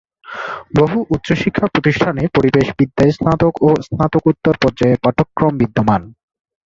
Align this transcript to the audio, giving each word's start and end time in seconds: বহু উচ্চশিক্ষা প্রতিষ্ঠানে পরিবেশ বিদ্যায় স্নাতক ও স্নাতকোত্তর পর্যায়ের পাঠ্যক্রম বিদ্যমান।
বহু 0.77 0.97
উচ্চশিক্ষা 1.15 1.65
প্রতিষ্ঠানে 1.67 2.23
পরিবেশ 2.35 2.67
বিদ্যায় 2.79 3.13
স্নাতক 3.17 3.53
ও 3.61 3.69
স্নাতকোত্তর 3.87 4.55
পর্যায়ের 4.63 5.01
পাঠ্যক্রম 5.03 5.53
বিদ্যমান। 5.61 6.01